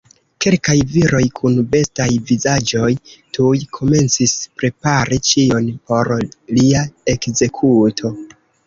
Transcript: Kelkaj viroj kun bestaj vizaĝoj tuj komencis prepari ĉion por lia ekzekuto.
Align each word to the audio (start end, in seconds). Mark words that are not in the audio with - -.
Kelkaj 0.43 0.75
viroj 0.93 1.19
kun 1.39 1.59
bestaj 1.75 2.07
vizaĝoj 2.31 2.89
tuj 3.39 3.53
komencis 3.79 4.35
prepari 4.63 5.23
ĉion 5.31 5.71
por 5.93 6.15
lia 6.59 6.87
ekzekuto. 7.17 8.19